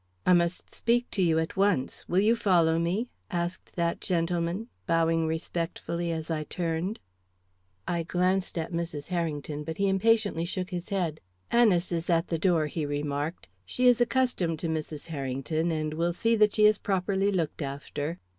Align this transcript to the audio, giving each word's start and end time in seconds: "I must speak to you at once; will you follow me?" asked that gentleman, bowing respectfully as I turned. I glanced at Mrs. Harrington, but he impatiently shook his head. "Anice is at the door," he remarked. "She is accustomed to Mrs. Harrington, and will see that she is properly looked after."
"I 0.25 0.33
must 0.33 0.73
speak 0.73 1.11
to 1.11 1.21
you 1.21 1.37
at 1.37 1.55
once; 1.55 2.09
will 2.09 2.21
you 2.21 2.35
follow 2.35 2.79
me?" 2.79 3.11
asked 3.29 3.75
that 3.75 4.01
gentleman, 4.01 4.67
bowing 4.87 5.27
respectfully 5.27 6.11
as 6.11 6.31
I 6.31 6.43
turned. 6.43 6.99
I 7.87 8.01
glanced 8.01 8.57
at 8.57 8.71
Mrs. 8.73 9.09
Harrington, 9.09 9.63
but 9.63 9.77
he 9.77 9.87
impatiently 9.87 10.45
shook 10.45 10.71
his 10.71 10.89
head. 10.89 11.21
"Anice 11.51 11.91
is 11.91 12.09
at 12.09 12.29
the 12.29 12.39
door," 12.39 12.65
he 12.65 12.83
remarked. 12.83 13.47
"She 13.63 13.85
is 13.85 14.01
accustomed 14.01 14.57
to 14.57 14.67
Mrs. 14.67 15.05
Harrington, 15.05 15.69
and 15.71 15.93
will 15.93 16.13
see 16.13 16.35
that 16.35 16.53
she 16.55 16.65
is 16.65 16.79
properly 16.79 17.31
looked 17.31 17.61
after." 17.61 18.17